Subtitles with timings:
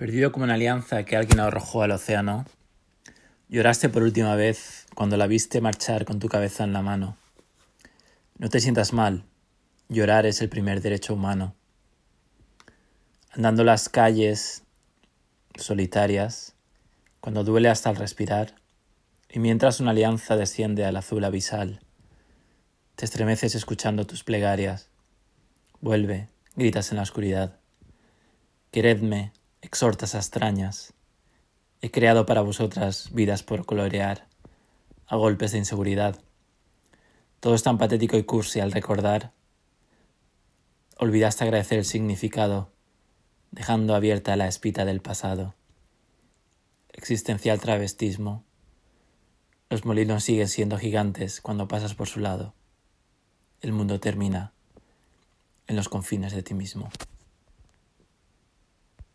[0.00, 2.46] Perdido como una alianza que alguien arrojó al océano,
[3.50, 7.18] lloraste por última vez cuando la viste marchar con tu cabeza en la mano.
[8.38, 9.24] No te sientas mal,
[9.90, 11.54] llorar es el primer derecho humano.
[13.32, 14.62] Andando las calles
[15.56, 16.54] solitarias,
[17.20, 18.54] cuando duele hasta el respirar,
[19.28, 21.80] y mientras una alianza desciende al azul abisal,
[22.96, 24.88] te estremeces escuchando tus plegarias.
[25.82, 27.58] Vuelve, gritas en la oscuridad.
[28.70, 30.92] Queredme, exhortas a extrañas.
[31.82, 34.26] He creado para vosotras vidas por colorear,
[35.06, 36.20] a golpes de inseguridad.
[37.40, 39.32] Todo es tan patético y cursi al recordar.
[40.98, 42.70] Olvidaste agradecer el significado,
[43.50, 45.54] dejando abierta la espita del pasado.
[46.92, 48.44] Existencial travestismo.
[49.70, 52.54] Los molinos siguen siendo gigantes cuando pasas por su lado.
[53.60, 54.52] El mundo termina
[55.66, 56.90] en los confines de ti mismo.